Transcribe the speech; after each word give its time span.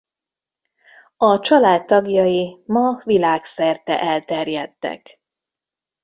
A 1.17 1.39
család 1.39 1.85
tagjai 1.85 2.63
ma 2.65 2.97
világszerte 3.05 3.99
elterjedtek. 4.01 5.21